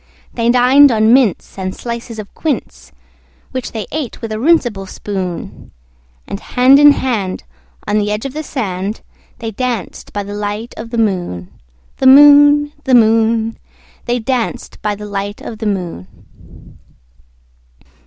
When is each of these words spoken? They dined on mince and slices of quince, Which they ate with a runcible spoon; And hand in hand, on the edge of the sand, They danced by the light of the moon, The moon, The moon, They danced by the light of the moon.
They 0.33 0.49
dined 0.49 0.91
on 0.91 1.13
mince 1.13 1.59
and 1.59 1.75
slices 1.75 2.17
of 2.17 2.33
quince, 2.33 2.91
Which 3.51 3.71
they 3.71 3.85
ate 3.91 4.19
with 4.19 4.31
a 4.31 4.37
runcible 4.39 4.87
spoon; 4.89 5.69
And 6.25 6.39
hand 6.39 6.79
in 6.79 6.93
hand, 6.93 7.43
on 7.85 7.99
the 7.99 8.09
edge 8.09 8.25
of 8.25 8.33
the 8.33 8.41
sand, 8.41 9.01
They 9.37 9.51
danced 9.51 10.11
by 10.11 10.23
the 10.23 10.33
light 10.33 10.73
of 10.75 10.89
the 10.89 10.97
moon, 10.97 11.51
The 11.97 12.07
moon, 12.07 12.73
The 12.85 12.95
moon, 12.95 13.59
They 14.05 14.17
danced 14.17 14.81
by 14.81 14.95
the 14.95 15.05
light 15.05 15.39
of 15.39 15.59
the 15.59 15.67
moon. 15.67 16.07